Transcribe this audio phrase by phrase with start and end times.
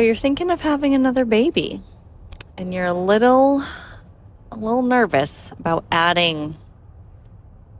[0.00, 1.82] You're thinking of having another baby
[2.56, 3.62] and you're a little
[4.50, 6.56] a little nervous about adding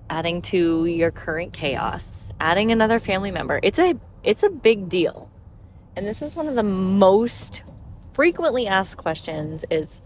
[0.08, 3.60] adding to your current chaos, adding another family member.
[3.62, 5.30] It's a it's a big deal.
[5.96, 7.62] And this is one of the most
[8.12, 10.00] frequently asked questions is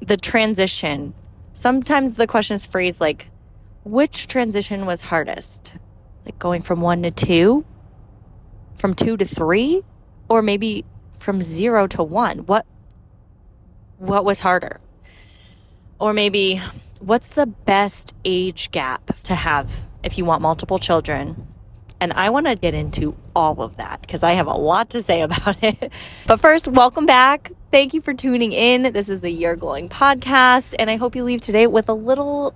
[0.00, 1.14] the transition.
[1.52, 3.30] Sometimes the question is phrased like
[3.84, 5.72] which transition was hardest?
[6.24, 7.64] Like going from 1 to 2?
[8.76, 9.82] From 2 to 3?
[10.28, 12.38] Or maybe from 0 to 1?
[12.40, 12.66] What
[13.98, 14.80] what was harder?
[16.00, 16.60] Or maybe
[17.00, 19.70] what's the best age gap to have
[20.02, 21.46] if you want multiple children?
[22.00, 25.02] And I want to get into all of that because I have a lot to
[25.02, 25.92] say about it.
[26.26, 27.52] But first, welcome back.
[27.70, 28.92] Thank you for tuning in.
[28.92, 32.54] This is the You're Glowing podcast, and I hope you leave today with a little,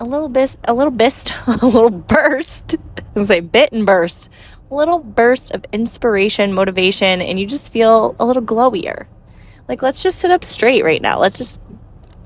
[0.00, 2.74] a little bit, a little bist, a little burst.
[3.16, 4.28] I say bit and burst,
[4.70, 9.06] little burst of inspiration, motivation, and you just feel a little glowier.
[9.68, 11.18] Like, let's just sit up straight right now.
[11.18, 11.60] Let's just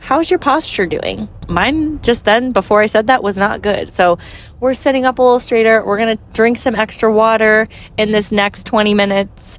[0.03, 1.29] how's your posture doing?
[1.49, 3.93] Mine just then, before I said that, was not good.
[3.93, 4.19] So
[4.61, 5.85] we're sitting up a little straighter.
[5.85, 9.59] We're going to drink some extra water in this next 20 minutes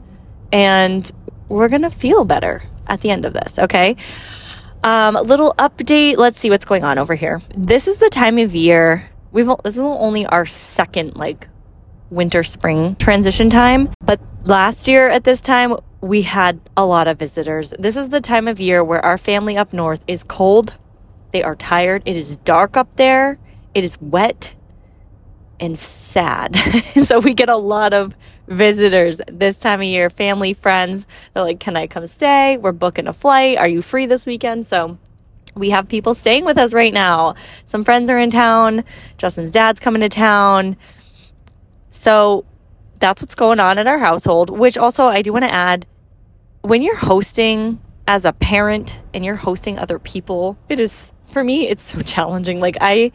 [0.51, 1.09] and
[1.47, 3.57] we're going to feel better at the end of this.
[3.57, 3.95] Okay.
[4.83, 6.17] Um, a little update.
[6.17, 7.41] Let's see what's going on over here.
[7.55, 9.09] This is the time of year.
[9.31, 11.47] We've, this is only our second like
[12.13, 13.89] winter spring transition time.
[14.01, 17.73] But last year at this time, we had a lot of visitors.
[17.79, 20.75] This is the time of year where our family up north is cold.
[21.31, 22.03] They are tired.
[22.05, 23.39] It is dark up there.
[23.73, 24.53] It is wet
[25.59, 26.55] and sad.
[27.03, 28.15] so we get a lot of
[28.47, 31.07] visitors this time of year, family, friends.
[31.33, 32.57] They're like, Can I come stay?
[32.57, 33.57] We're booking a flight.
[33.57, 34.65] Are you free this weekend?
[34.65, 34.97] So
[35.55, 37.35] we have people staying with us right now.
[37.65, 38.83] Some friends are in town.
[39.17, 40.77] Justin's dad's coming to town.
[41.95, 42.43] So
[42.99, 45.85] that's what's going on at our household, which also I do want to add
[46.61, 51.67] when you're hosting as a parent and you're hosting other people, it is for me
[51.69, 52.59] it's so challenging.
[52.59, 53.11] Like I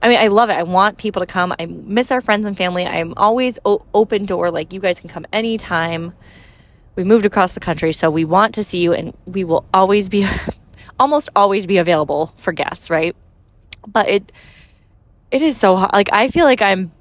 [0.00, 0.54] I mean, I love it.
[0.54, 1.52] I want people to come.
[1.58, 2.86] I miss our friends and family.
[2.86, 6.12] I'm always o- open door like you guys can come anytime.
[6.94, 10.08] We moved across the country, so we want to see you and we will always
[10.08, 10.28] be
[11.00, 13.16] almost always be available for guests, right?
[13.86, 14.32] But it
[15.32, 15.92] it is so hard.
[15.92, 16.92] Like I feel like I'm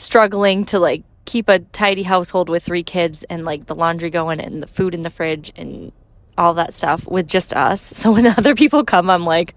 [0.00, 4.40] struggling to like keep a tidy household with three kids and like the laundry going
[4.40, 5.92] and the food in the fridge and
[6.38, 7.92] all that stuff with just us.
[8.00, 9.54] So when other people come, I'm like,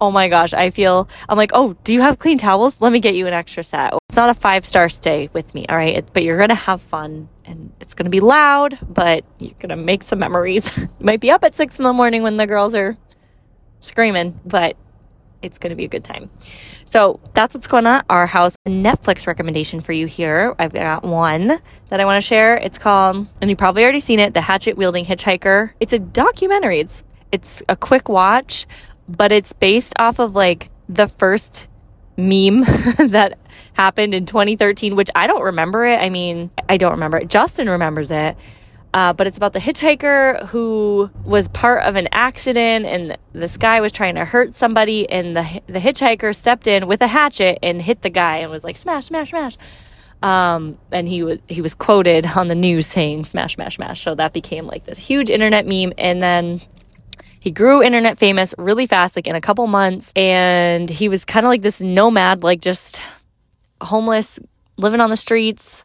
[0.00, 2.80] oh my gosh, I feel, I'm like, oh, do you have clean towels?
[2.80, 3.94] Let me get you an extra set.
[4.08, 5.96] It's not a five star stay with me, all right?
[5.96, 9.54] It, but you're going to have fun and it's going to be loud, but you're
[9.54, 10.76] going to make some memories.
[10.76, 12.96] you might be up at six in the morning when the girls are
[13.80, 14.76] screaming, but
[15.42, 16.30] it's going to be a good time.
[16.84, 18.56] So that's what's going on our house.
[18.66, 20.54] Netflix recommendation for you here.
[20.58, 22.56] I've got one that I want to share.
[22.56, 25.72] It's called, and you've probably already seen it, The Hatchet Wielding Hitchhiker.
[25.80, 26.80] It's a documentary.
[26.80, 28.66] It's it's a quick watch,
[29.08, 31.66] but it's based off of like the first
[32.16, 32.60] meme
[33.08, 33.38] that
[33.72, 35.96] happened in 2013, which I don't remember it.
[35.96, 37.28] I mean, I don't remember it.
[37.28, 38.36] Justin remembers it.
[38.94, 43.80] Uh, but it's about the hitchhiker who was part of an accident and this guy
[43.80, 47.82] was trying to hurt somebody and the the hitchhiker stepped in with a hatchet and
[47.82, 49.58] hit the guy and was like smash smash smash.
[50.22, 54.00] Um, and he was he was quoted on the news saying smash smash smash.
[54.00, 55.92] So that became like this huge internet meme.
[55.98, 56.62] And then
[57.40, 60.12] he grew internet famous really fast like in a couple months.
[60.14, 63.02] And he was kind of like this nomad like just
[63.80, 64.38] homeless
[64.76, 65.82] living on the streets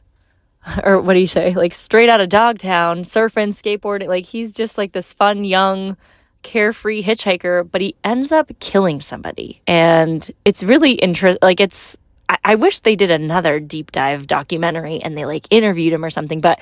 [0.83, 1.53] or what do you say?
[1.53, 4.07] Like straight out of Dogtown, surfing, skateboarding.
[4.07, 5.97] Like he's just like this fun, young,
[6.43, 9.61] carefree hitchhiker, but he ends up killing somebody.
[9.67, 11.39] And it's really interesting.
[11.41, 11.97] Like it's,
[12.27, 16.09] I-, I wish they did another deep dive documentary and they like interviewed him or
[16.09, 16.61] something, but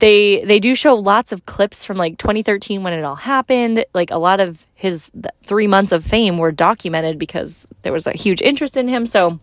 [0.00, 4.10] they they do show lots of clips from like 2013 when it all happened like
[4.10, 5.10] a lot of his
[5.42, 9.40] three months of fame were documented because there was a huge interest in him so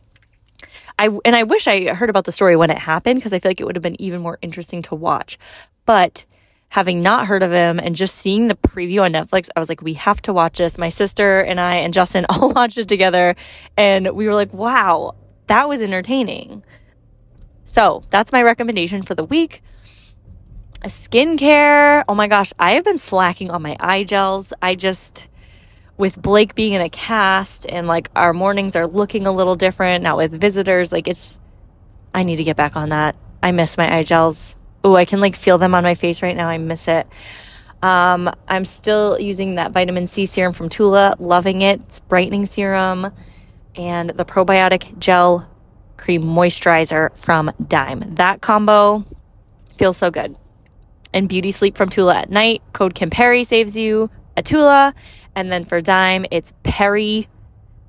[0.98, 3.50] I and I wish I heard about the story when it happened because I feel
[3.50, 5.38] like it would have been even more interesting to watch.
[5.86, 6.26] But
[6.70, 9.82] having not heard of him and just seeing the preview on Netflix, I was like,
[9.82, 10.78] we have to watch this.
[10.78, 13.36] My sister and I and Justin all watched it together
[13.78, 15.16] and we were like, wow,
[15.48, 16.64] that was entertaining.
[17.66, 19.64] So that's my recommendation for the week.
[20.84, 22.04] Skincare.
[22.08, 24.54] Oh my gosh, I have been slacking on my eye gels.
[24.62, 25.28] I just
[25.98, 30.04] with Blake being in a cast and like our mornings are looking a little different
[30.04, 31.40] now with visitors, like it's,
[32.14, 33.16] I need to get back on that.
[33.42, 34.56] I miss my eye gels.
[34.84, 36.48] Oh, I can like feel them on my face right now.
[36.50, 37.08] I miss it.
[37.82, 41.82] Um, I'm still using that vitamin C serum from Tula, loving it.
[41.82, 43.12] It's brightening serum
[43.76, 45.50] and the probiotic gel
[45.98, 48.16] cream moisturizer from Dime.
[48.16, 49.06] That combo
[49.78, 50.36] feels so good.
[51.16, 52.62] and beauty sleep from Tula at night.
[52.74, 54.94] Code Kimperry saves you at Tula.
[55.36, 57.28] And then for Dime, it's Perry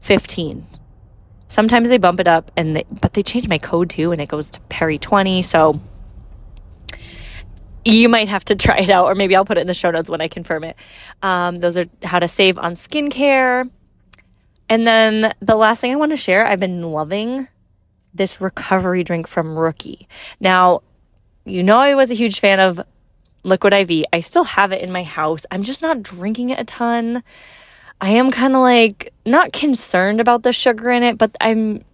[0.00, 0.66] 15.
[1.48, 4.28] Sometimes they bump it up and they, but they change my code too and it
[4.28, 5.42] goes to Perry 20.
[5.42, 5.80] So
[7.84, 9.90] you might have to try it out or maybe I'll put it in the show
[9.90, 10.76] notes when I confirm it.
[11.22, 13.70] Um, those are how to save on skincare.
[14.68, 17.46] And then the last thing I want to share, I've been loving
[18.12, 20.08] this recovery drink from Rookie.
[20.40, 20.82] Now,
[21.44, 22.80] you know, I was a huge fan of
[23.46, 24.04] Liquid IV.
[24.12, 25.46] I still have it in my house.
[25.50, 27.22] I'm just not drinking it a ton.
[28.00, 31.84] I am kind of like not concerned about the sugar in it, but I'm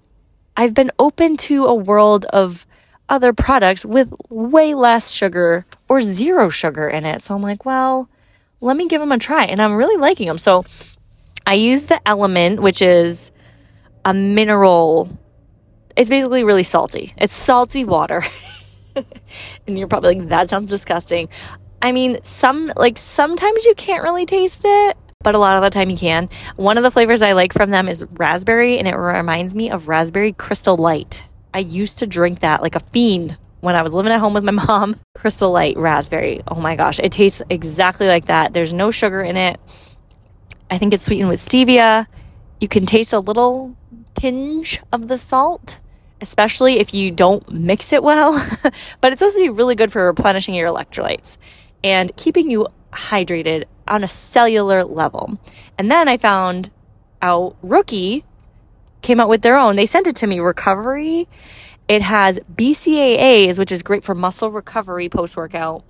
[0.56, 2.66] I've been open to a world of
[3.08, 7.22] other products with way less sugar or zero sugar in it.
[7.22, 8.08] So I'm like, well,
[8.60, 10.38] let me give them a try and I'm really liking them.
[10.38, 10.64] So
[11.46, 13.31] I use the LMNT, which is
[14.05, 15.19] a mineral
[15.96, 17.12] it's basically really salty.
[17.16, 18.25] It's salty water.
[19.66, 21.28] and you're probably like, that sounds disgusting.
[21.80, 25.70] I mean, some, like, sometimes you can't really taste it, but a lot of the
[25.70, 26.28] time you can.
[26.56, 29.88] One of the flavors I like from them is raspberry, and it reminds me of
[29.88, 31.24] raspberry crystal light.
[31.54, 34.44] I used to drink that like a fiend when I was living at home with
[34.44, 34.96] my mom.
[35.14, 36.42] Crystal light raspberry.
[36.46, 38.52] Oh my gosh, it tastes exactly like that.
[38.52, 39.60] There's no sugar in it.
[40.70, 42.06] I think it's sweetened with stevia.
[42.60, 43.76] You can taste a little
[44.14, 45.80] tinge of the salt
[46.22, 48.32] especially if you don't mix it well.
[49.00, 51.36] but it's also really good for replenishing your electrolytes
[51.84, 55.38] and keeping you hydrated on a cellular level.
[55.76, 56.70] And then I found
[57.20, 58.24] out Rookie
[59.02, 59.76] came out with their own.
[59.76, 61.28] They sent it to me, Recovery.
[61.88, 65.84] It has BCAAs, which is great for muscle recovery post workout.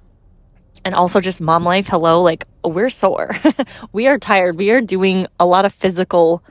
[0.84, 1.86] And also just mom life.
[1.86, 3.36] Hello, like we're sore.
[3.92, 4.58] we are tired.
[4.58, 6.42] We are doing a lot of physical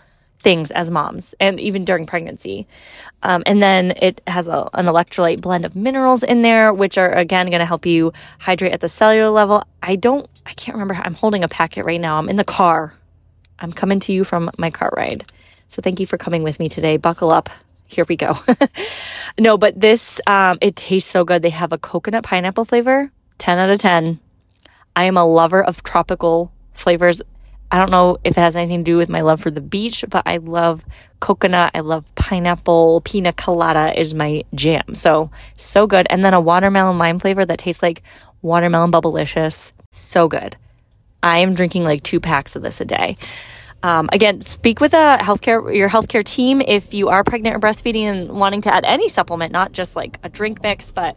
[0.42, 2.68] things as moms and even during pregnancy.
[3.24, 7.12] Um, and then it has a, an electrolyte blend of minerals in there, which are
[7.12, 9.64] again going to help you hydrate at the cellular level.
[9.82, 10.96] I don't, I can't remember.
[10.96, 12.18] I'm holding a packet right now.
[12.18, 12.94] I'm in the car.
[13.60, 15.26] I'm coming to you from my car ride.
[15.70, 16.98] So thank you for coming with me today.
[16.98, 17.50] Buckle up.
[17.86, 18.38] Here we go.
[19.40, 21.42] no, but this, um, it tastes so good.
[21.42, 24.20] They have a coconut pineapple flavor, 10 out of 10.
[24.96, 27.22] I am a lover of tropical flavors
[27.72, 30.04] I don't know if it has anything to do with my love for the beach,
[30.10, 30.84] but I love
[31.22, 31.72] coconut.
[31.74, 33.02] I love pineapple.
[33.02, 34.94] Pina colada is my jam.
[34.94, 36.06] So, so good.
[36.10, 38.04] And then a watermelon lime flavor that tastes like
[38.42, 39.72] watermelon bubblicious.
[39.94, 40.58] So good.
[41.24, 43.18] I am drinking like two packs of this a day.
[43.84, 48.04] Um, again, speak with a healthcare your healthcare team if you are pregnant or breastfeeding
[48.04, 51.16] and wanting to add any supplement, not just like a drink mix, but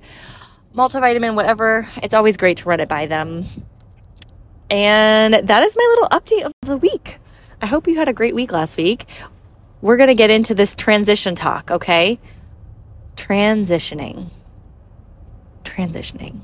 [0.75, 1.89] multivitamin, whatever.
[2.03, 3.47] It's always great to run it by them.
[4.75, 7.21] And that is my little update of the week.
[7.63, 9.07] I hope you had a great week last week.
[9.81, 12.19] We're going to get into this transition talk, okay?
[13.15, 14.31] Transitioning.
[15.63, 16.41] Transitioning.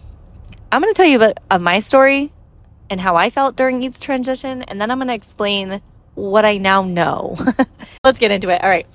[0.71, 2.33] I'm going to tell you about my story
[2.89, 5.83] and how I felt during each transition, and then I'm going to explain
[6.15, 7.37] what I now know.
[8.05, 8.63] Let's get into it.
[8.63, 8.87] All right.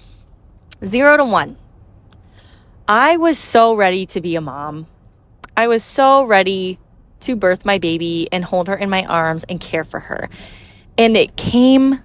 [0.86, 1.58] Zero to one.
[2.88, 4.88] I was so ready to be a mom.
[5.58, 6.80] I was so ready
[7.26, 10.30] to birth my baby and hold her in my arms and care for her.
[10.98, 12.02] And it came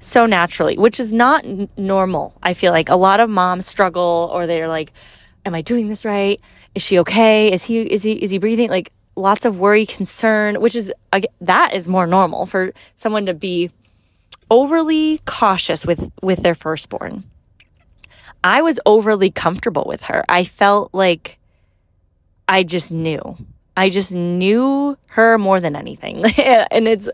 [0.00, 2.36] so naturally, which is not n- normal.
[2.42, 4.92] I feel like a lot of moms struggle or they're like,
[5.44, 6.40] am I doing this right?
[6.74, 7.52] Is she okay?
[7.52, 8.70] Is he is he is he breathing?
[8.70, 10.92] Like lots of worry, concern, which is
[11.40, 13.70] that is more normal for someone to be
[14.50, 17.24] overly cautious with with their firstborn.
[18.44, 20.24] I was overly comfortable with her.
[20.28, 21.38] I felt like
[22.48, 23.36] I just knew.
[23.78, 26.24] I just knew her more than anything.
[26.36, 27.08] and it's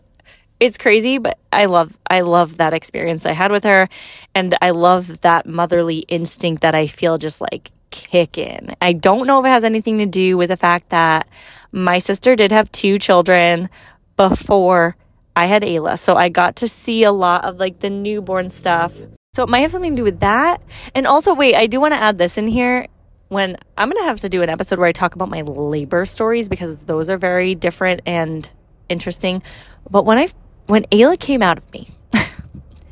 [0.59, 3.87] it's crazy, but I love I love that experience I had with her
[4.33, 8.75] and I love that motherly instinct that I feel just like kick in.
[8.81, 11.29] I don't know if it has anything to do with the fact that
[11.71, 13.69] my sister did have two children
[14.17, 14.95] before
[15.35, 15.99] I had Ayla.
[15.99, 18.99] So I got to see a lot of like the newborn stuff.
[19.35, 20.63] So it might have something to do with that.
[20.95, 22.87] And also, wait, I do want to add this in here
[23.35, 26.05] when I'm going to have to do an episode where I talk about my labor
[26.05, 28.49] stories because those are very different and
[28.87, 29.43] interesting.
[29.89, 30.29] But when I
[30.67, 31.89] when Ayla came out of me,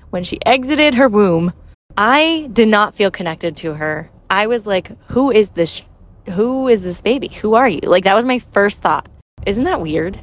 [0.09, 1.53] when she exited her womb,
[1.97, 4.12] I did not feel connected to her.
[4.29, 5.81] I was like, who is this
[6.31, 7.29] who is this baby?
[7.29, 7.79] Who are you?
[7.81, 9.07] Like that was my first thought.
[9.45, 10.19] Isn't that weird?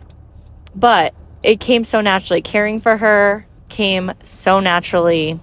[0.75, 2.43] But it came so naturally.
[2.43, 5.41] Caring for her came so naturally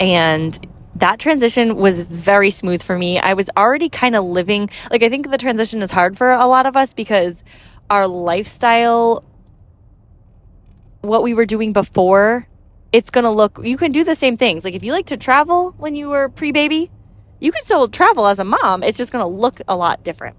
[0.00, 0.58] and
[0.96, 3.18] that transition was very smooth for me.
[3.18, 6.46] I was already kind of living, like, I think the transition is hard for a
[6.46, 7.42] lot of us because
[7.90, 9.24] our lifestyle,
[11.00, 12.46] what we were doing before,
[12.92, 14.64] it's going to look, you can do the same things.
[14.64, 16.90] Like, if you like to travel when you were pre baby,
[17.40, 18.82] you can still travel as a mom.
[18.82, 20.36] It's just going to look a lot different.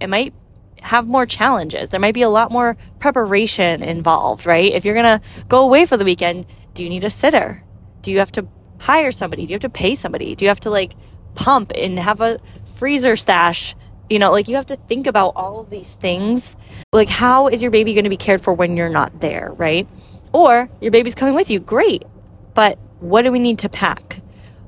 [0.00, 0.32] It might
[0.80, 1.90] have more challenges.
[1.90, 4.72] There might be a lot more preparation involved, right?
[4.72, 7.62] If you're going to go away for the weekend, do you need a sitter?
[8.00, 8.48] Do you have to
[8.82, 9.46] hire somebody?
[9.46, 10.34] Do you have to pay somebody?
[10.34, 10.96] Do you have to like
[11.34, 12.40] pump and have a
[12.74, 13.76] freezer stash?
[14.10, 16.56] You know, like you have to think about all of these things.
[16.92, 19.88] Like, how is your baby going to be cared for when you're not there, right?
[20.32, 21.60] Or your baby's coming with you.
[21.60, 22.04] Great.
[22.54, 24.20] But what do we need to pack?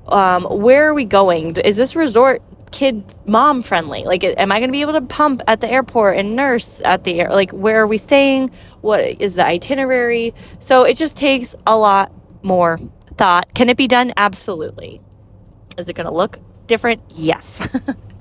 [0.07, 1.57] Um, where are we going?
[1.57, 2.41] Is this resort
[2.71, 4.05] kid mom friendly?
[4.05, 7.03] Like, am I going to be able to pump at the airport and nurse at
[7.05, 7.31] the air?
[7.31, 8.53] Like, where are we staying?
[8.81, 10.35] What is the itinerary?
[10.61, 12.79] So it just takes a lot more
[13.17, 13.55] thought.
[13.55, 14.13] Can it be done?
[14.17, 15.01] Absolutely.
[15.79, 17.03] Is it going to look different?
[17.11, 17.67] Yes.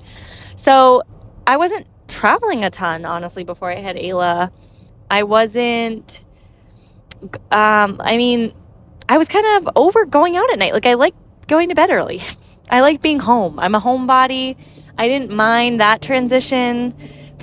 [0.56, 1.02] so
[1.46, 4.50] I wasn't traveling a ton, honestly, before I had Ayla.
[5.10, 6.24] I wasn't,
[7.50, 8.52] um, I mean,
[9.08, 10.72] I was kind of over going out at night.
[10.72, 11.14] Like, I like
[11.46, 12.22] going to bed early.
[12.70, 13.58] I like being home.
[13.58, 14.56] I'm a homebody.
[14.96, 16.94] I didn't mind that transition.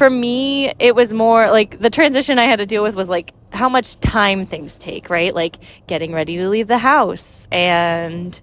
[0.01, 3.35] For me, it was more like the transition I had to deal with was like
[3.53, 5.31] how much time things take, right?
[5.31, 8.41] Like getting ready to leave the house and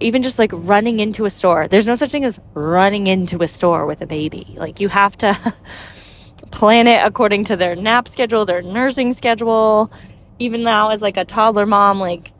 [0.00, 1.68] even just like running into a store.
[1.68, 4.56] There's no such thing as running into a store with a baby.
[4.58, 5.54] Like you have to
[6.50, 9.92] plan it according to their nap schedule, their nursing schedule.
[10.40, 12.32] Even now as like a toddler mom, like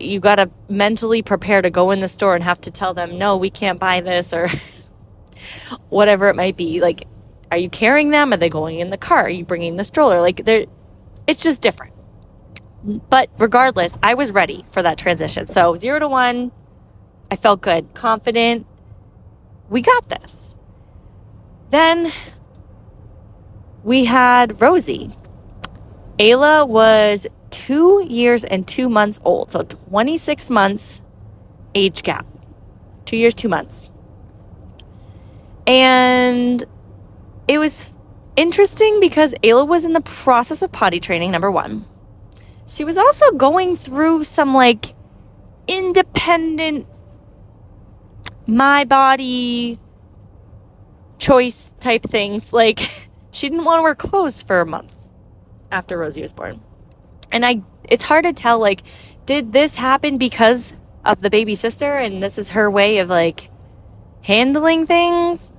[0.00, 3.18] you got to mentally prepare to go in the store and have to tell them,
[3.18, 4.48] "No, we can't buy this" or
[5.88, 6.80] whatever it might be.
[6.80, 7.02] Like
[7.50, 8.32] are you carrying them?
[8.32, 9.24] Are they going in the car?
[9.24, 10.20] Are you bringing the stroller?
[10.20, 10.66] Like there
[11.26, 11.94] it's just different.
[13.10, 15.48] But regardless, I was ready for that transition.
[15.48, 16.52] So zero to one,
[17.30, 18.66] I felt good, confident.
[19.68, 20.54] We got this.
[21.70, 22.12] Then
[23.84, 25.14] we had Rosie.
[26.18, 29.50] Ayla was two years and two months old.
[29.50, 31.02] So 26 months
[31.74, 32.26] age gap.
[33.04, 33.90] Two years, two months.
[35.66, 36.64] And
[37.48, 37.92] it was
[38.36, 41.86] interesting because Ayla was in the process of potty training, number one.
[42.66, 44.94] She was also going through some like
[45.66, 46.86] independent,
[48.46, 49.80] my body
[51.18, 52.52] choice type things.
[52.52, 54.94] Like, she didn't want to wear clothes for a month
[55.72, 56.60] after Rosie was born.
[57.32, 58.82] And I, it's hard to tell, like,
[59.26, 60.72] did this happen because
[61.04, 63.50] of the baby sister and this is her way of like
[64.22, 65.52] handling things?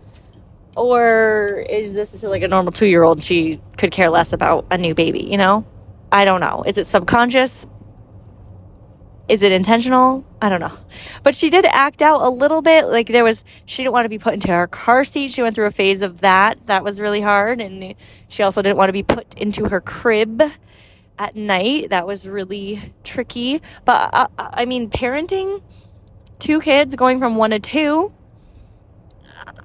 [0.76, 3.24] Or is this just like a normal two year old?
[3.24, 5.66] She could care less about a new baby, you know?
[6.12, 6.64] I don't know.
[6.66, 7.68] Is it subconscious?
[9.28, 10.26] Is it intentional?
[10.42, 10.76] I don't know.
[11.22, 12.88] But she did act out a little bit.
[12.88, 15.32] Like there was, she didn't want to be put into her car seat.
[15.32, 16.66] She went through a phase of that.
[16.66, 17.62] That was really hard.
[17.62, 17.94] And
[18.28, 20.42] she also didn't want to be put into her crib
[21.20, 21.92] at night.
[21.92, 23.62] That was really tricky.
[23.86, 25.62] But uh, I mean, parenting
[26.40, 28.12] two kids going from one to two,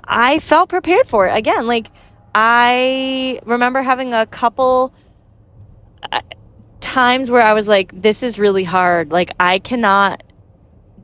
[0.06, 1.36] I felt prepared for it.
[1.36, 1.90] Again, like
[2.34, 4.92] I remember having a couple
[6.10, 6.20] uh,
[6.80, 9.12] times where I was like, this is really hard.
[9.12, 10.22] Like, I cannot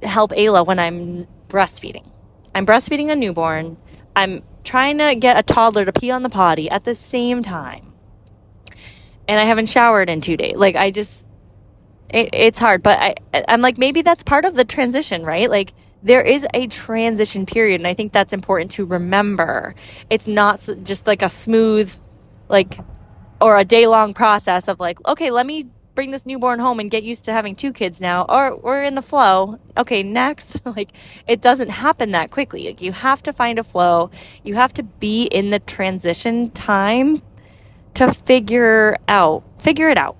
[0.03, 2.09] help Ayla when I'm breastfeeding.
[2.55, 3.77] I'm breastfeeding a newborn.
[4.17, 7.93] I'm trying to get a toddler to pee on the potty at the same time.
[9.29, 10.57] And I haven't showered in two days.
[10.57, 11.25] Like, I just,
[12.09, 12.83] it, it's hard.
[12.83, 13.15] But I,
[13.47, 15.49] I'm like, maybe that's part of the transition, right?
[15.49, 19.75] Like, there is a transition period and i think that's important to remember.
[20.09, 21.95] It's not just like a smooth
[22.49, 22.79] like
[23.41, 26.91] or a day long process of like okay let me bring this newborn home and
[26.91, 29.59] get used to having two kids now or we're in the flow.
[29.77, 30.91] Okay next like
[31.27, 32.67] it doesn't happen that quickly.
[32.67, 34.11] Like you have to find a flow.
[34.43, 37.21] You have to be in the transition time
[37.95, 40.17] to figure out figure it out.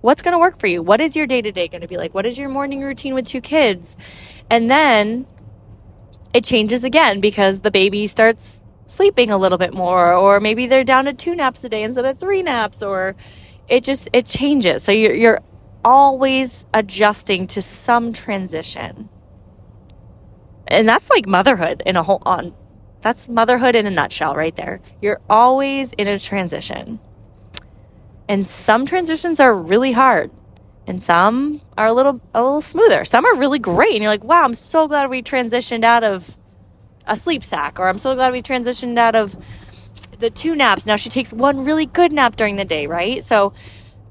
[0.00, 0.82] What's going to work for you?
[0.82, 2.14] What is your day to day going to be like?
[2.14, 3.98] What is your morning routine with two kids
[4.50, 5.26] and then
[6.34, 10.84] it changes again because the baby starts sleeping a little bit more, or maybe they're
[10.84, 13.14] down to two naps a day instead of three naps, or
[13.68, 14.82] it just it changes.
[14.82, 15.40] So you're you're
[15.84, 19.08] always adjusting to some transition.
[20.66, 22.54] And that's like motherhood in a whole on
[23.00, 24.80] that's motherhood in a nutshell right there.
[25.00, 27.00] You're always in a transition.
[28.28, 30.30] And some transitions are really hard
[30.90, 33.04] and some are a little a little smoother.
[33.04, 36.36] Some are really great, and you're like, wow, I'm so glad we transitioned out of
[37.06, 39.36] a sleep sack, or I'm so glad we transitioned out of
[40.18, 40.86] the two naps.
[40.86, 43.22] Now she takes one really good nap during the day, right?
[43.22, 43.52] So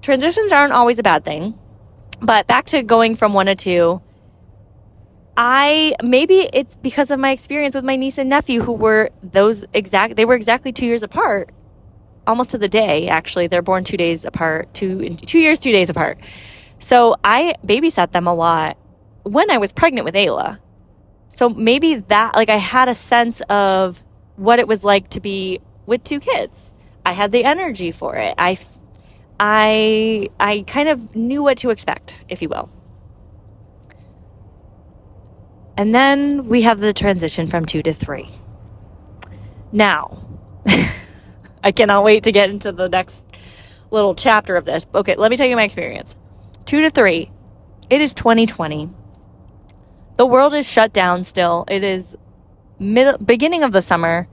[0.01, 1.59] transitions aren't always a bad thing.
[2.21, 4.01] But back to going from one to two,
[5.35, 9.65] I maybe it's because of my experience with my niece and nephew who were those
[9.73, 11.51] exact they were exactly two years apart,
[12.25, 13.09] almost to the day.
[13.09, 16.19] Actually, they're born two days apart, two two years, two days apart.
[16.79, 18.77] So I babysat them a lot
[19.23, 20.59] when I was pregnant with Ayla.
[21.27, 24.03] So maybe that, like, I had a sense of
[24.35, 26.73] what it was like to be with two kids.
[27.05, 28.33] I had the energy for it.
[28.37, 28.57] I,
[29.39, 32.71] I, I kind of knew what to expect, if you will.
[35.77, 38.29] And then we have the transition from two to three.
[39.71, 40.25] Now,
[41.63, 43.25] I cannot wait to get into the next
[43.91, 44.85] little chapter of this.
[44.93, 46.15] Okay, let me tell you my experience.
[46.69, 47.31] Two to three,
[47.89, 48.91] it is 2020.
[50.17, 51.65] The world is shut down still.
[51.67, 52.15] It is
[52.77, 54.27] mid beginning of the summer,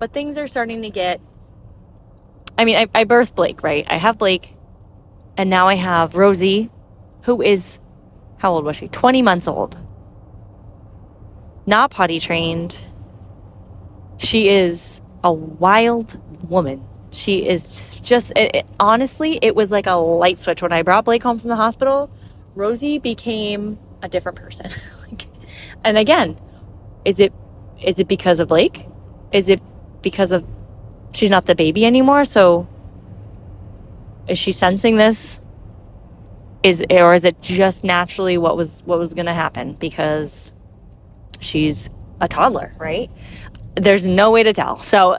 [0.00, 1.20] but things are starting to get.
[2.58, 3.86] I mean, I, I birthed Blake, right?
[3.88, 4.56] I have Blake,
[5.36, 6.72] and now I have Rosie,
[7.22, 7.78] who is
[8.38, 8.88] how old was she?
[8.88, 9.76] 20 months old.
[11.66, 12.76] Not potty trained.
[14.18, 16.20] She is a wild
[16.50, 16.84] woman.
[17.14, 20.62] She is just, it, it, honestly, it was like a light switch.
[20.62, 22.10] When I brought Blake home from the hospital,
[22.54, 24.70] Rosie became a different person.
[25.84, 26.38] and again,
[27.04, 27.32] is it
[27.80, 28.86] is it because of Blake?
[29.32, 29.60] Is it
[30.02, 30.44] because of
[31.12, 32.24] she's not the baby anymore?
[32.24, 32.68] So
[34.28, 35.40] is she sensing this?
[36.62, 40.52] Is or is it just naturally what was what was going to happen because
[41.40, 41.90] she's
[42.20, 43.10] a toddler, right?
[43.76, 44.78] There's no way to tell.
[44.82, 45.18] So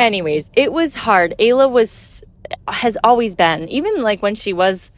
[0.00, 1.34] anyways, it was hard.
[1.38, 2.24] Ayla was
[2.66, 4.90] has always been even like when she was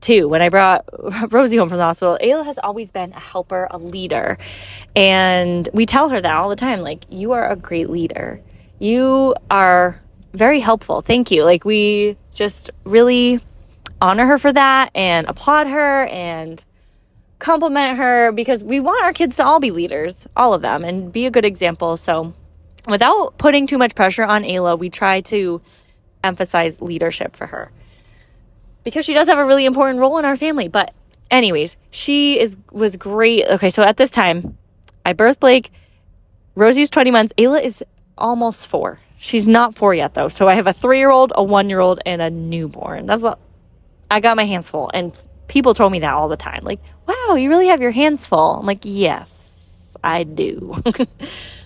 [0.00, 0.84] two When I brought
[1.32, 4.38] Rosie home from the hospital, Ayla has always been a helper, a leader.
[4.94, 8.40] And we tell her that all the time like, you are a great leader.
[8.78, 10.00] You are
[10.34, 11.00] very helpful.
[11.00, 11.44] Thank you.
[11.44, 13.40] Like, we just really
[14.00, 16.64] honor her for that and applaud her and
[17.40, 21.12] compliment her because we want our kids to all be leaders, all of them, and
[21.12, 21.96] be a good example.
[21.96, 22.34] So,
[22.88, 25.60] without putting too much pressure on Ayla, we try to
[26.24, 27.70] emphasize leadership for her
[28.84, 30.68] because she does have a really important role in our family.
[30.68, 30.92] But
[31.30, 33.46] anyways, she is was great.
[33.46, 34.56] Okay, so at this time,
[35.04, 35.70] I birthed Blake.
[36.54, 37.32] Rosie's 20 months.
[37.38, 37.84] Ayla is
[38.16, 38.98] almost four.
[39.18, 40.28] She's not four yet though.
[40.28, 43.06] So I have a three year old, a one year old, and a newborn.
[43.06, 43.36] That's a,
[44.10, 44.90] I got my hands full.
[44.94, 45.12] And
[45.48, 46.64] people told me that all the time.
[46.64, 48.58] Like, wow, you really have your hands full.
[48.58, 50.74] I'm like, yes, I do.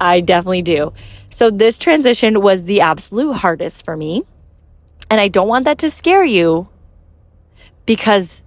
[0.00, 0.92] I definitely do.
[1.30, 4.24] So this transition was the absolute hardest for me.
[5.10, 6.68] And I don't want that to scare you
[7.86, 8.42] because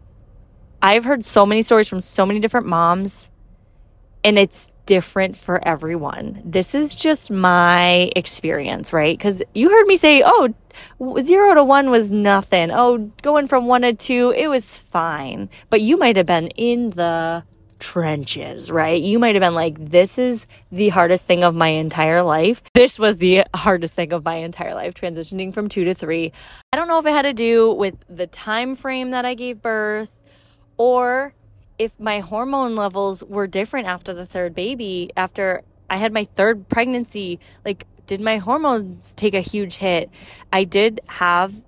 [0.82, 3.30] I've heard so many stories from so many different moms
[4.24, 6.42] and it's different for everyone.
[6.44, 9.18] This is just my experience, right?
[9.18, 10.54] Because you heard me say, oh,
[11.20, 12.72] zero to one was nothing.
[12.72, 15.50] Oh, going from one to two, it was fine.
[15.70, 17.44] But you might have been in the
[17.80, 19.02] trenches, right?
[19.02, 22.62] You might have been like, this is the hardest thing of my entire life.
[22.74, 26.32] This was the hardest thing of my entire life, transitioning from two to three.
[26.72, 29.62] I don't know if it had to do with the time frame that I gave
[29.62, 30.10] birth
[30.78, 31.34] or
[31.78, 36.68] if my hormone levels were different after the third baby, after I had my third
[36.70, 40.10] pregnancy, like, did my hormones take a huge hit?
[40.52, 41.62] I did have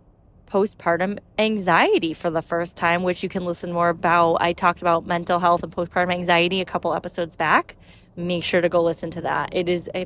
[0.50, 4.36] postpartum anxiety for the first time, which you can listen more about.
[4.36, 7.76] I talked about mental health and postpartum anxiety a couple episodes back.
[8.16, 9.56] Make sure to go listen to that.
[9.56, 10.06] It is a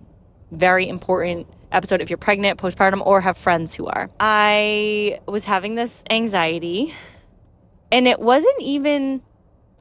[0.51, 4.09] very important episode if you're pregnant, postpartum, or have friends who are.
[4.19, 6.93] I was having this anxiety,
[7.91, 9.21] and it wasn't even,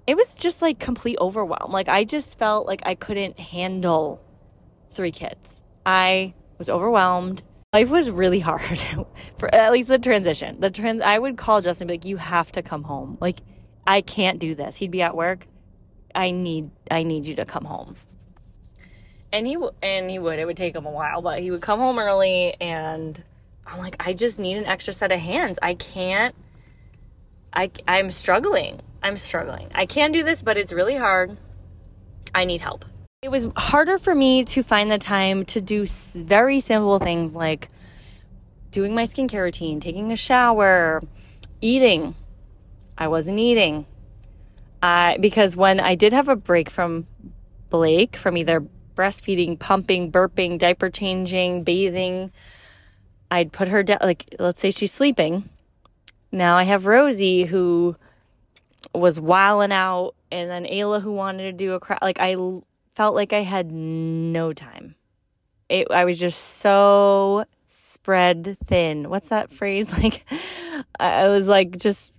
[0.06, 1.72] it was just like complete overwhelm.
[1.72, 4.22] Like, I just felt like I couldn't handle
[4.90, 5.60] three kids.
[5.84, 8.62] I was overwhelmed life was really hard
[9.38, 10.60] for at least the transition.
[10.60, 13.18] The trans I would call Justin be like, You have to come home.
[13.20, 13.40] Like,
[13.86, 14.76] I can't do this.
[14.76, 15.46] He'd be at work.
[16.14, 17.96] I need I need you to come home.
[19.32, 20.38] And he w- and he would.
[20.38, 23.22] It would take him a while, but he would come home early and
[23.66, 25.58] I'm like, I just need an extra set of hands.
[25.62, 26.34] I can't
[27.54, 28.80] I I'm struggling.
[29.02, 29.68] I'm struggling.
[29.74, 31.38] I can do this, but it's really hard.
[32.34, 32.84] I need help.
[33.22, 37.68] It was harder for me to find the time to do very simple things like
[38.72, 41.00] doing my skincare routine, taking a shower,
[41.60, 42.16] eating.
[42.98, 43.86] I wasn't eating.
[44.82, 47.06] Uh, because when I did have a break from
[47.70, 52.32] Blake, from either breastfeeding, pumping, burping, diaper changing, bathing,
[53.30, 53.98] I'd put her down.
[54.02, 55.48] Like, let's say she's sleeping.
[56.32, 57.94] Now I have Rosie who
[58.92, 62.00] was wilding out, and then Ayla who wanted to do a crowd.
[62.02, 62.34] Like, I
[62.94, 64.94] felt like I had no time.
[65.68, 69.08] It, I was just so spread thin.
[69.08, 69.90] What's that phrase?
[70.02, 70.24] Like,
[70.98, 72.12] I was like just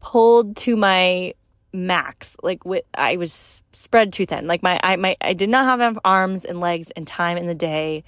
[0.00, 1.34] pulled to my
[1.72, 2.36] max.
[2.42, 4.46] Like, with I was spread too thin.
[4.46, 7.46] Like my I my I did not have enough arms and legs and time in
[7.46, 8.04] the day.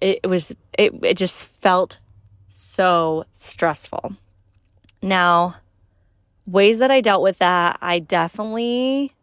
[0.00, 2.00] It, it was it it just felt
[2.48, 4.16] so stressful.
[5.02, 5.56] Now,
[6.46, 9.14] ways that I dealt with that, I definitely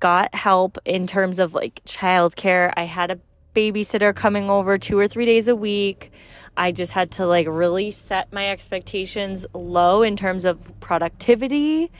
[0.00, 2.72] got help in terms of like childcare.
[2.76, 3.18] I had a
[3.54, 6.12] babysitter coming over two or three days a week.
[6.56, 11.90] I just had to like really set my expectations low in terms of productivity.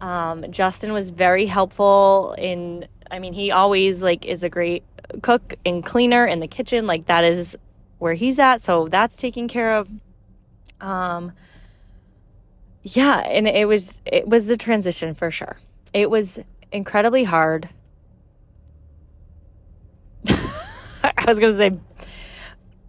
[0.00, 4.84] Um, Justin was very helpful in, I mean, he always like is a great
[5.22, 6.86] cook and cleaner in the kitchen.
[6.86, 7.56] Like that is
[7.98, 8.60] where he's at.
[8.60, 9.90] So that's taken care of.
[10.80, 11.32] Um,
[12.82, 13.18] yeah.
[13.20, 15.56] And it was, it was the transition for sure.
[15.94, 16.38] It was
[16.76, 17.68] incredibly hard.
[20.28, 21.78] I was going to say,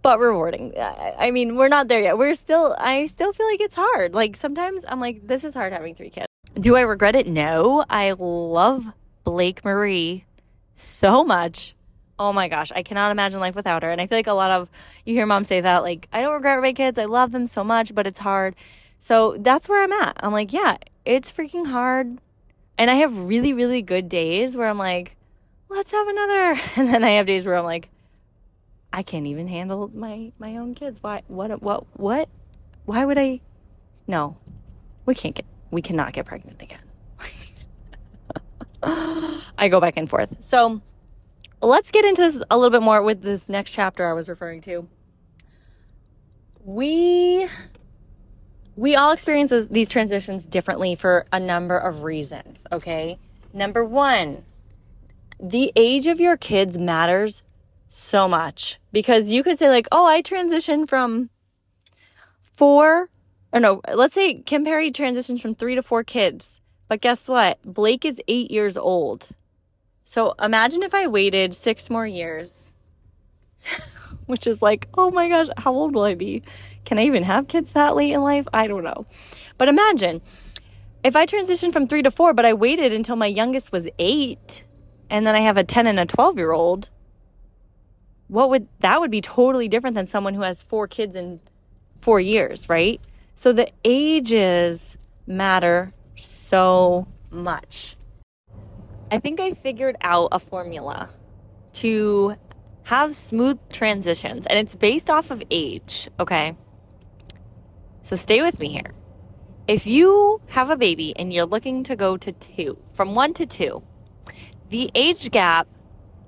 [0.02, 0.74] but rewarding.
[0.78, 2.18] I mean, we're not there yet.
[2.18, 4.14] We're still, I still feel like it's hard.
[4.14, 6.26] Like sometimes I'm like, this is hard having three kids.
[6.54, 7.26] Do I regret it?
[7.26, 7.84] No.
[7.88, 8.86] I love
[9.24, 10.24] Blake Marie
[10.76, 11.74] so much.
[12.18, 13.90] Oh my gosh, I cannot imagine life without her.
[13.90, 14.68] And I feel like a lot of
[15.04, 16.98] you hear moms say that, like, I don't regret my kids.
[16.98, 18.56] I love them so much, but it's hard.
[18.98, 20.16] So that's where I'm at.
[20.20, 22.18] I'm like, yeah, it's freaking hard.
[22.78, 25.16] And I have really, really good days where I'm like,
[25.68, 26.60] let's have another.
[26.76, 27.90] And then I have days where I'm like,
[28.92, 31.02] I can't even handle my my own kids.
[31.02, 31.22] Why?
[31.26, 31.60] What?
[31.60, 31.84] What?
[31.94, 32.28] What?
[32.86, 33.40] Why would I?
[34.06, 34.36] No,
[35.04, 35.44] we can't get.
[35.70, 36.80] We cannot get pregnant again.
[39.58, 40.36] I go back and forth.
[40.40, 40.80] So
[41.60, 44.62] let's get into this a little bit more with this next chapter I was referring
[44.62, 44.88] to.
[46.64, 47.48] We
[48.78, 53.18] we all experience these transitions differently for a number of reasons, okay?
[53.52, 54.44] Number 1,
[55.40, 57.42] the age of your kids matters
[57.88, 61.28] so much because you could say like, "Oh, I transitioned from
[62.52, 63.10] 4
[63.52, 67.58] or no, let's say Kim Perry transitions from 3 to 4 kids." But guess what?
[67.64, 69.28] Blake is 8 years old.
[70.04, 72.72] So imagine if I waited six more years,
[74.28, 76.42] which is like, oh my gosh, how old will I be?
[76.84, 78.46] Can I even have kids that late in life?
[78.52, 79.06] I don't know.
[79.56, 80.22] But imagine
[81.02, 84.64] if I transitioned from three to four, but I waited until my youngest was eight,
[85.10, 86.90] and then I have a 10 and a 12 year old.
[88.28, 91.40] What would that would be totally different than someone who has four kids in
[91.98, 93.00] four years, right?
[93.34, 97.96] So the ages matter so much.
[99.10, 101.08] I think I figured out a formula
[101.74, 102.34] to
[102.88, 106.56] have smooth transitions, and it's based off of age, okay?
[108.00, 108.94] So stay with me here.
[109.66, 113.44] If you have a baby and you're looking to go to two, from one to
[113.44, 113.82] two,
[114.70, 115.68] the age gap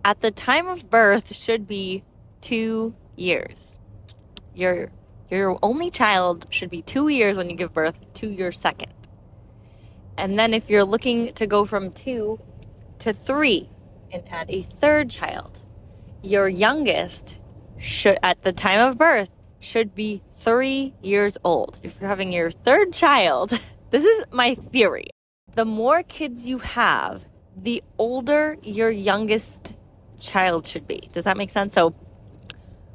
[0.04, 2.04] at the time of birth should be
[2.42, 3.80] two years.
[4.54, 4.92] Your
[5.30, 8.92] your only child should be two years when you give birth to your second.
[10.18, 12.38] And then if you're looking to go from two
[12.98, 13.70] to three
[14.12, 15.62] and add a third child.
[16.22, 17.38] Your youngest
[17.78, 21.78] should, at the time of birth, should be three years old.
[21.82, 23.50] If you're having your third child,
[23.90, 25.10] this is my theory.
[25.54, 27.24] The more kids you have,
[27.56, 29.74] the older your youngest
[30.18, 31.08] child should be.
[31.12, 31.74] Does that make sense?
[31.74, 31.94] So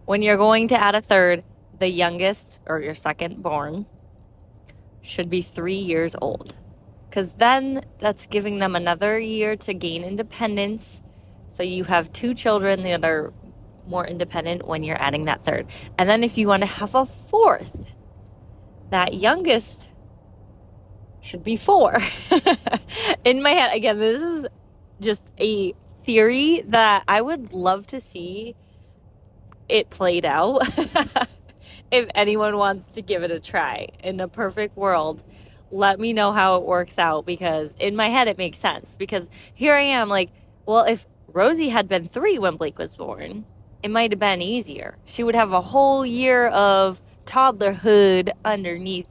[0.05, 1.43] when you're going to add a third,
[1.79, 3.85] the youngest or your second born
[5.01, 6.55] should be three years old
[7.15, 11.01] because then that's giving them another year to gain independence.
[11.47, 13.33] So you have two children that are
[13.87, 15.67] more independent when you're adding that third.
[15.97, 17.75] And then if you want to have a fourth,
[18.89, 19.89] that youngest
[21.21, 21.99] should be four.
[23.25, 24.47] In my head, again, this is
[24.99, 28.55] just a theory that I would love to see
[29.67, 30.61] it played out.
[31.91, 35.23] if anyone wants to give it a try in a perfect world
[35.71, 38.95] let me know how it works out because in my head it makes sense.
[38.97, 40.31] Because here I am, like,
[40.65, 41.05] well, if
[41.35, 43.43] Rosie had been three when Blake was born,
[43.83, 44.97] it might have been easier.
[45.03, 49.05] She would have a whole year of toddlerhood underneath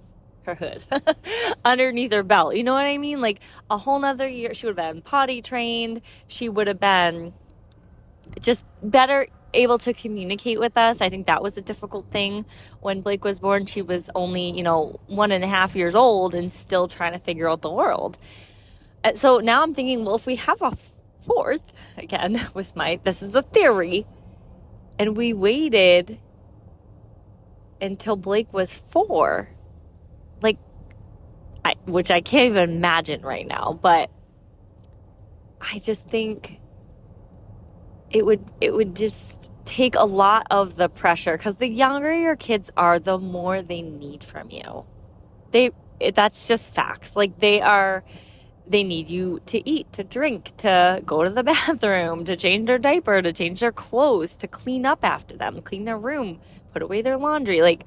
[0.45, 0.83] her hood,
[1.67, 2.57] underneath her belt.
[2.57, 3.21] You know what I mean?
[3.21, 4.55] Like a whole nother year.
[4.55, 6.01] She would have been potty trained.
[6.27, 7.35] She would have been
[8.41, 11.03] just better able to communicate with us.
[11.03, 12.47] I think that was a difficult thing.
[12.81, 16.35] When Blake was born, she was only, you know, one and a half years old
[16.35, 18.17] and still trying to figure out the world.
[19.05, 20.73] Uh, so now I'm thinking, well, if we have a
[21.27, 21.63] fourth,
[21.97, 24.07] again, with my, this is a theory,
[24.99, 26.21] and we waited
[27.81, 29.49] until Blake was four,
[30.43, 30.59] like,
[31.65, 34.11] I, which I can't even imagine right now, but
[35.61, 36.61] I just think
[38.11, 42.37] it would it would just take a lot of the pressure because the younger your
[42.37, 44.85] kids are the more they need from you.
[45.51, 45.71] They
[46.15, 47.17] that's just facts.
[47.17, 48.05] Like they are
[48.67, 52.79] they need you to eat to drink to go to the bathroom to change their
[52.79, 56.41] diaper to change their clothes to clean up after them clean their room
[56.73, 57.85] put away their laundry like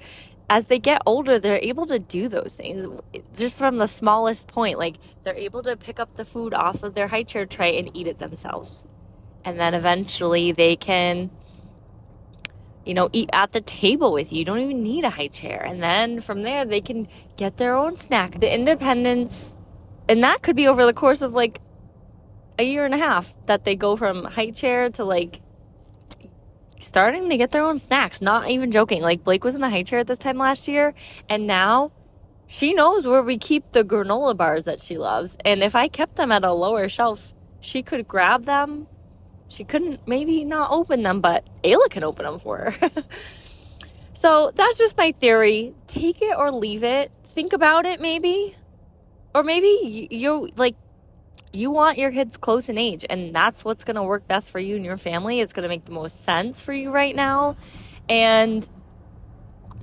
[0.50, 2.88] as they get older they're able to do those things
[3.36, 6.94] just from the smallest point like they're able to pick up the food off of
[6.94, 8.86] their high chair tray and eat it themselves
[9.44, 11.30] and then eventually they can
[12.88, 14.40] you know, eat at the table with you.
[14.40, 15.62] You don't even need a high chair.
[15.62, 18.40] And then from there, they can get their own snack.
[18.40, 19.57] The independence,
[20.10, 21.60] and that could be over the course of like
[22.60, 25.42] a year and a half that they go from high chair to like
[26.80, 28.22] starting to get their own snacks.
[28.22, 29.02] Not even joking.
[29.02, 30.94] Like Blake was in a high chair at this time last year,
[31.30, 31.92] and now
[32.48, 35.38] she knows where we keep the granola bars that she loves.
[35.44, 38.88] And if I kept them at a lower shelf, she could grab them.
[39.50, 42.92] She couldn't maybe not open them, but Ayla can open them for her.
[44.14, 45.74] so that's just my theory.
[45.88, 47.12] Take it or leave it.
[47.24, 48.56] Think about it maybe.
[49.38, 50.76] Or maybe you like
[51.54, 54.58] you want your kids close in age and that's what's going to work best for
[54.58, 55.42] you and your family.
[55.42, 57.56] It's going to make the most sense for you right now
[58.10, 58.68] and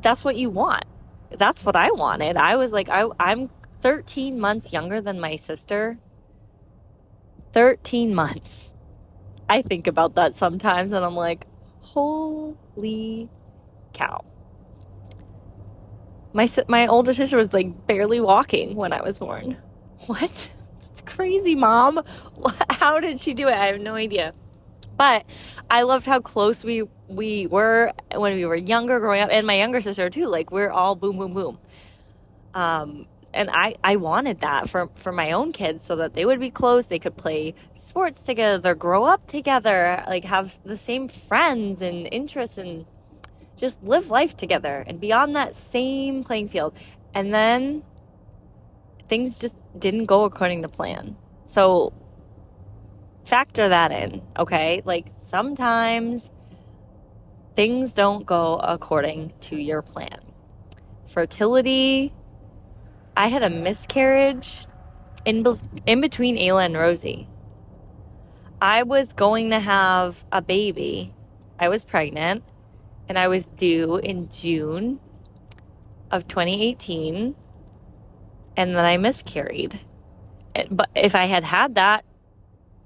[0.03, 0.87] that's what you want.
[1.31, 2.37] That's what i wanted.
[2.37, 3.49] I was like I, i'm
[3.81, 5.99] 13 months younger than my sister.
[7.53, 8.73] 13 months.
[9.49, 11.47] I think about that sometimes and i'm like
[11.79, 13.29] holy
[13.93, 14.25] cow
[16.35, 19.57] my my older sister was like barely walking when i was born
[20.07, 20.51] what
[20.95, 22.05] That's crazy, mom.
[22.71, 23.55] How did she do it?
[23.55, 24.33] I have no idea.
[24.97, 25.27] But
[25.69, 29.57] I loved how close we we were when we were younger growing up and my
[29.57, 30.29] younger sister too.
[30.29, 31.59] Like we're all boom boom boom.
[32.55, 36.39] Um and I, I wanted that for, for my own kids so that they would
[36.39, 36.87] be close.
[36.87, 42.59] They could play sports together, grow up together, like have the same friends and interests
[42.59, 42.87] and
[43.57, 46.75] just live life together and be on that same playing field.
[47.15, 47.83] And then
[49.09, 51.17] things just didn't go according to plan.
[51.47, 51.93] So
[53.25, 54.83] factor that in, okay?
[54.85, 56.31] Like sometimes
[57.55, 60.21] things don't go according to your plan.
[61.07, 62.13] Fertility,
[63.17, 64.67] I had a miscarriage
[65.25, 65.45] in
[65.87, 67.29] in between Ayla and Rosie.
[68.61, 71.15] I was going to have a baby.
[71.59, 72.43] I was pregnant
[73.09, 75.01] and I was due in June
[76.11, 77.35] of 2018
[78.57, 79.81] and then I miscarried.
[80.71, 82.05] But if I had had that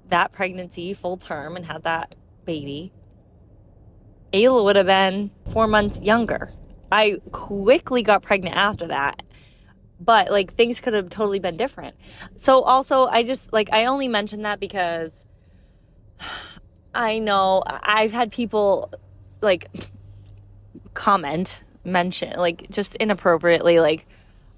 [0.07, 2.91] that pregnancy full term and had that baby,
[4.33, 6.51] Ayla would have been four months younger.
[6.91, 9.21] I quickly got pregnant after that,
[9.99, 11.95] but like things could have totally been different.
[12.37, 15.23] So also, I just like I only mentioned that because
[16.95, 18.91] I know I've had people
[19.41, 19.67] like
[20.99, 24.05] comment, mention, like just inappropriately, like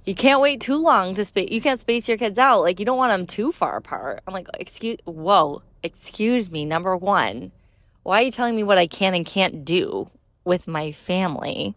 [0.05, 1.51] you can't wait too long to space.
[1.51, 2.61] You can't space your kids out.
[2.61, 4.23] Like you don't want them too far apart.
[4.27, 6.65] I'm like, excuse, whoa, excuse me.
[6.65, 7.51] Number one,
[8.01, 10.09] why are you telling me what I can and can't do
[10.43, 11.75] with my family?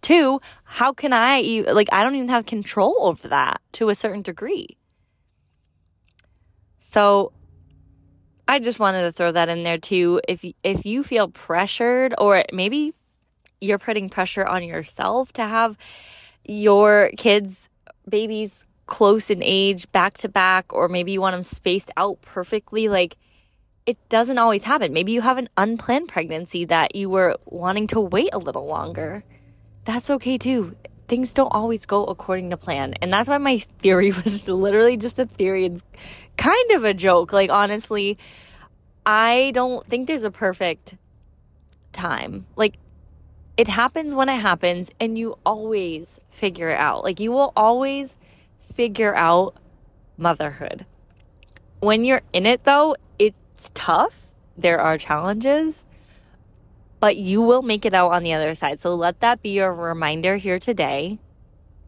[0.00, 1.88] Two, how can I like?
[1.92, 4.78] I don't even have control over that to a certain degree.
[6.78, 7.32] So,
[8.48, 10.20] I just wanted to throw that in there too.
[10.26, 12.94] If if you feel pressured, or maybe
[13.60, 15.76] you're putting pressure on yourself to have
[16.44, 17.68] your kids,
[18.08, 22.88] babies close in age, back to back, or maybe you want them spaced out perfectly,
[22.88, 23.16] like
[23.86, 24.92] it doesn't always happen.
[24.92, 29.24] Maybe you have an unplanned pregnancy that you were wanting to wait a little longer.
[29.84, 30.76] That's okay too.
[31.06, 32.94] Things don't always go according to plan.
[32.94, 35.66] And that's why my theory was literally just a theory.
[35.66, 35.82] It's
[36.36, 37.32] kind of a joke.
[37.32, 38.18] Like, honestly,
[39.04, 40.96] I don't think there's a perfect
[41.92, 42.46] time.
[42.56, 42.74] Like,
[43.56, 47.04] it happens when it happens and you always figure it out.
[47.04, 48.16] Like you will always
[48.74, 49.54] figure out
[50.18, 50.84] motherhood.
[51.80, 54.26] When you're in it though, it's tough.
[54.58, 55.84] There are challenges,
[57.00, 58.80] but you will make it out on the other side.
[58.80, 61.18] So let that be your reminder here today.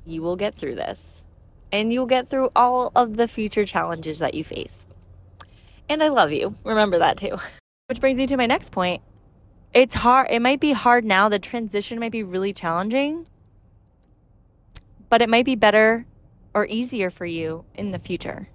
[0.07, 1.25] You will get through this
[1.71, 4.87] and you'll get through all of the future challenges that you face.
[5.89, 6.55] And I love you.
[6.65, 7.39] Remember that too.
[7.89, 9.03] Which brings me to my next point
[9.73, 10.29] it's hard.
[10.31, 11.29] It might be hard now.
[11.29, 13.27] The transition might be really challenging,
[15.09, 16.07] but it might be better
[16.55, 18.49] or easier for you in the future.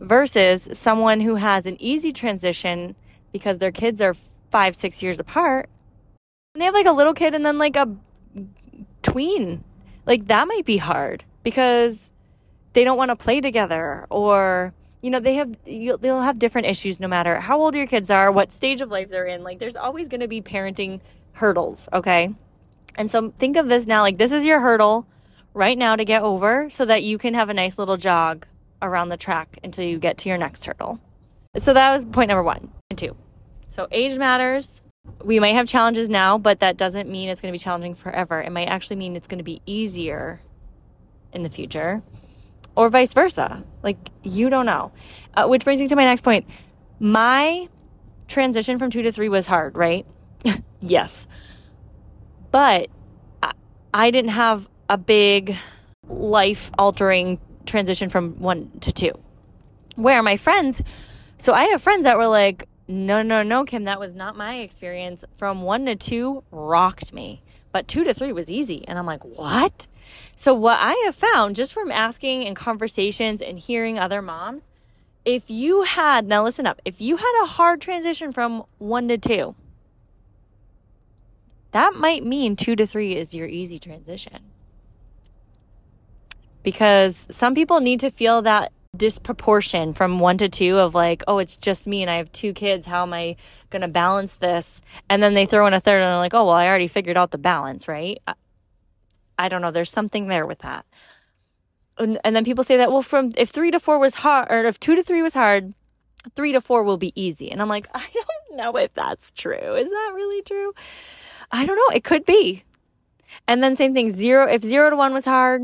[0.00, 2.96] Versus someone who has an easy transition
[3.32, 4.14] because their kids are
[4.50, 5.70] five, six years apart.
[6.54, 7.96] And they have like a little kid and then like a
[9.02, 9.64] tween.
[10.04, 12.10] Like that might be hard because
[12.72, 14.74] they don't want to play together or
[15.06, 18.32] you know they have they'll have different issues no matter how old your kids are
[18.32, 19.44] what stage of life they're in.
[19.44, 22.34] Like there's always going to be parenting hurdles okay?
[22.96, 25.06] And so think of this now like this is your hurdle
[25.54, 28.48] right now to get over so that you can have a nice little jog
[28.82, 30.98] around the track until you get to your next hurdle.
[31.56, 33.14] So that was point number one and two.
[33.70, 34.82] So age matters.
[35.22, 38.40] We might have challenges now but that doesn't mean it's going to be challenging forever.
[38.40, 40.40] It might actually mean it's going to be easier
[41.32, 42.02] in the future
[42.76, 43.64] or vice versa.
[43.82, 44.92] Like, you don't know.
[45.34, 46.46] Uh, which brings me to my next point.
[47.00, 47.68] My
[48.28, 50.06] transition from two to three was hard, right?
[50.80, 51.26] yes.
[52.50, 52.90] But
[53.42, 53.52] I,
[53.92, 55.56] I didn't have a big
[56.08, 59.12] life altering transition from one to two.
[59.96, 60.82] Where my friends,
[61.38, 64.58] so I have friends that were like, no, no, no, Kim, that was not my
[64.58, 65.24] experience.
[65.34, 68.86] From one to two rocked me, but two to three was easy.
[68.86, 69.86] And I'm like, what?
[70.34, 74.68] So, what I have found just from asking and conversations and hearing other moms,
[75.24, 79.18] if you had, now listen up, if you had a hard transition from one to
[79.18, 79.54] two,
[81.72, 84.38] that might mean two to three is your easy transition.
[86.62, 91.38] Because some people need to feel that disproportion from one to two of like, oh,
[91.38, 92.86] it's just me and I have two kids.
[92.86, 93.36] How am I
[93.70, 94.80] going to balance this?
[95.08, 97.16] And then they throw in a third and they're like, oh, well, I already figured
[97.16, 98.18] out the balance, right?
[99.38, 99.70] I, don't know.
[99.70, 100.86] There's something there with that.
[101.98, 104.64] And, and then people say that, well, from if three to four was hard, or
[104.64, 105.74] if two to three was hard,
[106.34, 107.50] three to four will be easy.
[107.50, 109.74] And I'm like, I don't know if that's true.
[109.74, 110.74] Is that really true?
[111.50, 111.94] I don't know.
[111.94, 112.64] It could be.
[113.46, 115.62] And then same thing, zero, if zero to one was hard,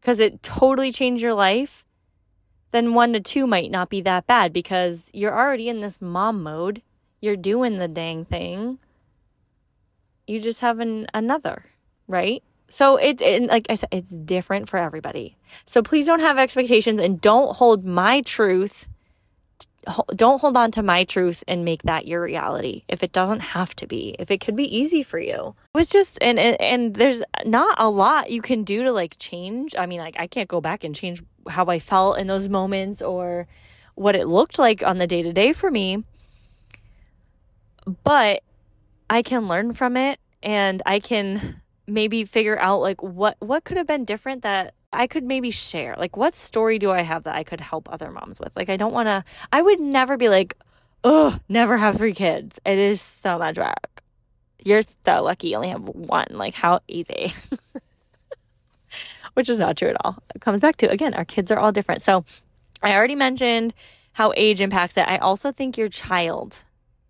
[0.00, 1.84] because it totally changed your life,
[2.72, 6.42] then one to two might not be that bad because you're already in this mom
[6.42, 6.82] mode.
[7.20, 8.78] You're doing the dang thing.
[10.26, 11.66] You just have an, another,
[12.08, 12.42] right?
[12.72, 15.36] So it, it, like I said, it's different for everybody.
[15.66, 18.88] So please don't have expectations and don't hold my truth.
[20.16, 23.76] Don't hold on to my truth and make that your reality if it doesn't have
[23.76, 24.16] to be.
[24.18, 27.78] If it could be easy for you, it was just and and, and there's not
[27.78, 29.76] a lot you can do to like change.
[29.76, 33.02] I mean, like I can't go back and change how I felt in those moments
[33.02, 33.48] or
[33.96, 36.04] what it looked like on the day to day for me.
[38.02, 38.42] But
[39.10, 43.76] I can learn from it and I can maybe figure out like what what could
[43.76, 45.94] have been different that I could maybe share.
[45.98, 48.54] Like what story do I have that I could help other moms with?
[48.56, 50.56] Like I don't want to I would never be like,
[51.04, 54.02] "Oh, never have three kids." It is so much work.
[54.64, 56.28] You're so lucky you only have one.
[56.30, 57.34] Like how easy.
[59.34, 60.22] Which is not true at all.
[60.34, 62.02] It comes back to again, our kids are all different.
[62.02, 62.24] So,
[62.82, 63.72] I already mentioned
[64.12, 65.08] how age impacts it.
[65.08, 66.64] I also think your child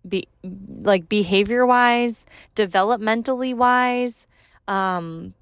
[0.07, 4.27] be like behavior wise, developmentally wise,
[4.67, 5.33] um,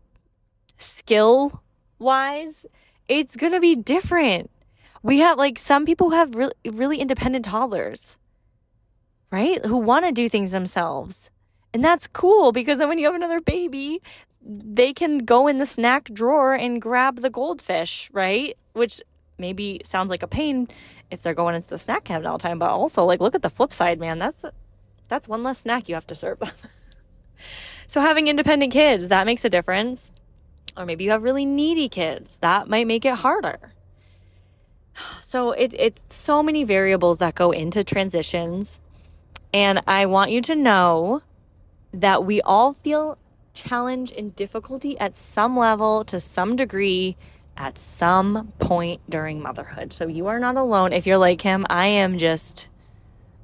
[0.77, 1.61] skill
[1.99, 2.65] wise,
[3.07, 4.49] it's going to be different.
[5.03, 8.17] We have like some people who have really, really independent toddlers,
[9.31, 9.63] right?
[9.65, 11.29] Who want to do things themselves.
[11.73, 14.01] And that's cool because then when you have another baby,
[14.43, 18.57] they can go in the snack drawer and grab the goldfish, right?
[18.73, 19.01] Which
[19.37, 20.67] maybe sounds like a pain
[21.09, 23.41] if they're going into the snack cabinet all the time, but also like look at
[23.41, 24.19] the flip side, man.
[24.19, 24.43] That's
[25.07, 26.51] that's one less snack you have to serve them.
[27.91, 30.13] So having independent kids, that makes a difference.
[30.77, 32.37] Or maybe you have really needy kids.
[32.37, 33.73] That might make it harder.
[35.21, 38.79] So it, it's so many variables that go into transitions.
[39.53, 41.21] And I want you to know
[41.93, 43.17] that we all feel
[43.53, 47.17] challenge and difficulty at some level to some degree
[47.57, 49.91] at some point during motherhood.
[49.91, 50.93] So you are not alone.
[50.93, 52.67] If you're like him, I am just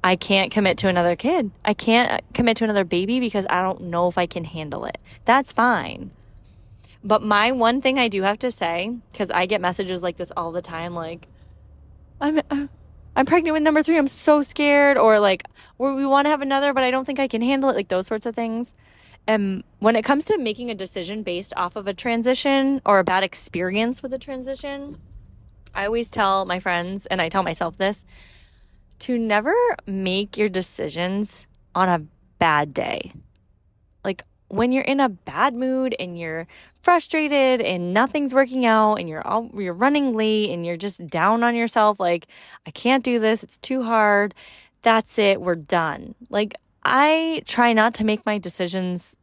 [0.02, 1.50] I can't commit to another kid.
[1.64, 4.98] I can't commit to another baby because I don't know if I can handle it.
[5.24, 6.12] That's fine.
[7.02, 10.32] But my one thing I do have to say, because I get messages like this
[10.36, 11.26] all the time, like,
[12.20, 12.66] I'm, uh,
[13.16, 13.98] I'm pregnant with number three.
[13.98, 14.96] I'm so scared.
[14.98, 15.44] Or like,
[15.78, 17.76] we want to have another, but I don't think I can handle it.
[17.76, 18.72] Like those sorts of things.
[19.26, 23.04] And when it comes to making a decision based off of a transition or a
[23.04, 24.98] bad experience with a transition,
[25.74, 28.04] I always tell my friends, and I tell myself this
[29.00, 29.54] to never
[29.86, 32.04] make your decisions on a
[32.38, 33.12] bad day.
[34.04, 36.46] Like when you're in a bad mood and you're
[36.82, 41.42] frustrated and nothing's working out and you're all, you're running late and you're just down
[41.42, 42.26] on yourself like
[42.66, 44.34] I can't do this, it's too hard.
[44.82, 46.14] That's it, we're done.
[46.30, 46.54] Like
[46.84, 49.14] I try not to make my decisions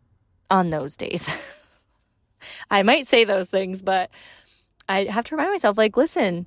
[0.52, 1.28] on those days.
[2.70, 4.12] I might say those things, but
[4.88, 6.46] I have to remind myself like listen,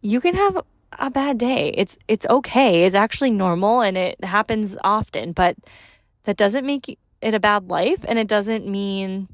[0.00, 0.62] you can have
[0.98, 1.74] a bad day.
[1.76, 2.84] It's it's okay.
[2.84, 5.56] It's actually normal and it happens often, but
[6.24, 9.28] that doesn't make it a bad life and it doesn't mean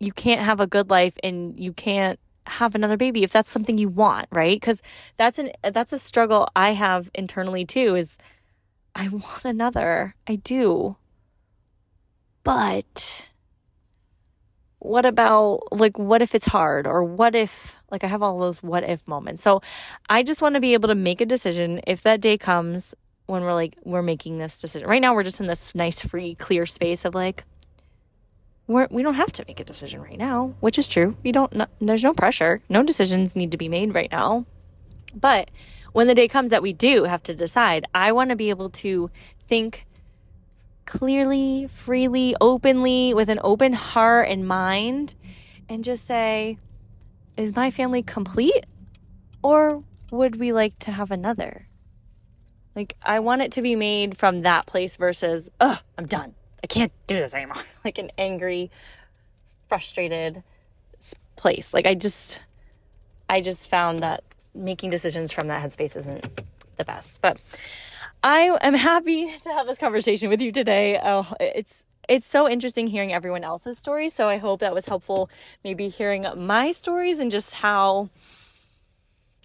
[0.00, 3.78] you can't have a good life and you can't have another baby if that's something
[3.78, 4.60] you want, right?
[4.60, 4.82] Cuz
[5.16, 8.16] that's an that's a struggle I have internally too is
[8.94, 10.14] I want another.
[10.26, 10.96] I do.
[12.42, 13.26] But
[14.86, 18.62] what about like what if it's hard or what if like I have all those
[18.62, 19.42] what if moments.
[19.42, 19.60] So
[20.08, 22.94] I just want to be able to make a decision if that day comes
[23.26, 24.88] when we're like we're making this decision.
[24.88, 27.44] Right now we're just in this nice free clear space of like
[28.66, 31.16] we're we don't have to make a decision right now, which is true.
[31.22, 32.62] We don't no, there's no pressure.
[32.68, 34.46] No decisions need to be made right now.
[35.14, 35.50] But
[35.92, 38.70] when the day comes that we do have to decide, I want to be able
[38.70, 39.10] to
[39.48, 39.86] think
[40.86, 45.14] clearly, freely, openly, with an open heart and mind,
[45.68, 46.58] and just say,
[47.36, 48.64] Is my family complete?
[49.42, 51.68] Or would we like to have another?
[52.74, 56.34] Like, I want it to be made from that place versus, Ugh, I'm done.
[56.62, 57.62] I can't do this anymore.
[57.84, 58.72] Like an angry,
[59.68, 60.42] frustrated
[61.36, 61.72] place.
[61.72, 62.40] Like, I just,
[63.30, 64.24] I just found that
[64.56, 66.26] making decisions from that headspace isn't
[66.76, 67.20] the best.
[67.20, 67.38] But
[68.26, 70.98] I am happy to have this conversation with you today.
[71.00, 74.14] Oh, it's it's so interesting hearing everyone else's stories.
[74.14, 75.30] So I hope that was helpful.
[75.62, 78.10] Maybe hearing my stories and just how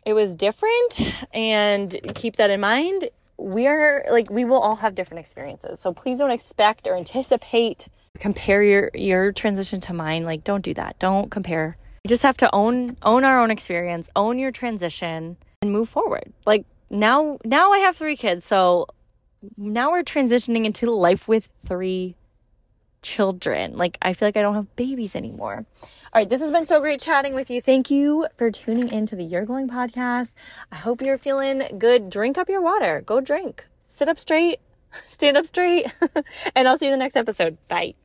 [0.03, 0.99] it was different,
[1.31, 3.07] and keep that in mind.
[3.37, 5.79] We're like we will all have different experiences.
[5.79, 10.25] So please don't expect or anticipate compare your your transition to mine.
[10.25, 10.97] Like don't do that.
[10.97, 11.77] Don't compare.
[12.03, 16.33] You just have to own own our own experience, own your transition and move forward.
[16.47, 18.45] Like now now I have 3 kids.
[18.45, 18.87] So
[19.57, 22.15] now we're transitioning into life with 3
[23.01, 23.77] children.
[23.77, 25.65] Like I feel like I don't have babies anymore.
[26.13, 27.61] All right, this has been so great chatting with you.
[27.61, 30.33] Thank you for tuning into the You're Glowing podcast.
[30.69, 32.09] I hope you're feeling good.
[32.09, 33.01] Drink up your water.
[33.05, 33.65] Go drink.
[33.87, 34.59] Sit up straight.
[35.05, 35.87] Stand up straight.
[36.55, 37.57] and I'll see you in the next episode.
[37.69, 37.95] Bye.